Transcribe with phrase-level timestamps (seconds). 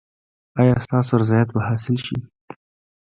[0.59, 2.17] ایا ستاسو رضایت به حاصل شي؟